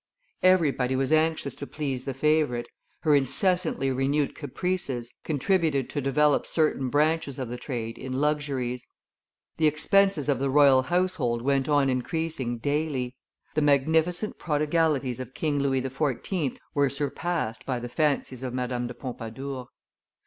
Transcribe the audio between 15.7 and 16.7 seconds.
XIV.